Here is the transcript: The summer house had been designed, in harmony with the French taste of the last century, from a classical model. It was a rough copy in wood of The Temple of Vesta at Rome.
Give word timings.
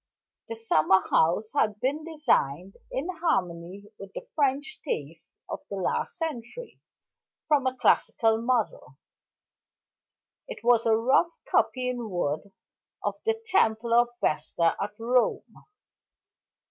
The 0.49 0.55
summer 0.55 0.99
house 1.11 1.51
had 1.55 1.79
been 1.79 2.03
designed, 2.03 2.75
in 2.91 3.07
harmony 3.17 3.83
with 3.99 4.13
the 4.13 4.27
French 4.33 4.79
taste 4.83 5.29
of 5.47 5.59
the 5.69 5.75
last 5.75 6.17
century, 6.17 6.79
from 7.47 7.67
a 7.67 7.77
classical 7.77 8.41
model. 8.41 8.97
It 10.47 10.63
was 10.63 10.87
a 10.87 10.97
rough 10.97 11.37
copy 11.47 11.87
in 11.87 12.09
wood 12.09 12.51
of 13.03 13.13
The 13.25 13.39
Temple 13.45 13.93
of 13.93 14.07
Vesta 14.19 14.75
at 14.81 14.95
Rome. 14.97 15.65